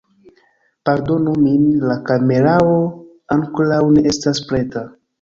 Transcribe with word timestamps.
Pardonu 0.89 1.33
min 1.43 1.69
la 1.91 1.99
kamerao 2.09 2.75
ankoraŭ 3.39 3.83
ne 3.97 4.07
estas 4.17 4.47
preta 4.53 4.89